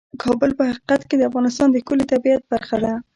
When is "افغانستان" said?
1.29-1.67